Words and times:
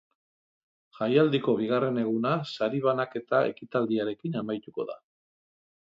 Jaialdiko 0.99 1.55
bigarren 1.59 2.01
eguna 2.05 2.33
sari 2.55 2.83
banaketa 2.89 3.45
ekitaldiarekin 3.53 4.43
amaituko 4.45 4.93
da. 4.93 4.99